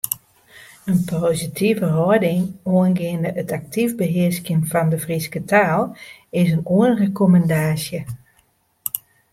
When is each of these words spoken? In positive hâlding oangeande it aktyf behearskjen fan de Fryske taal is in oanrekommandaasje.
In 0.91 0.97
positive 1.15 1.79
hâlding 1.95 2.45
oangeande 2.77 3.29
it 3.41 3.49
aktyf 3.59 3.91
behearskjen 4.01 4.63
fan 4.71 4.87
de 4.91 4.99
Fryske 5.05 5.41
taal 5.51 5.81
is 6.41 6.49
in 6.55 6.65
oanrekommandaasje. 6.77 7.99